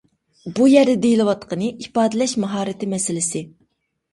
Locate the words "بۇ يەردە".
0.59-0.95